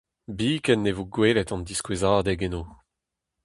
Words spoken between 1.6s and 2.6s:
diskouezadeg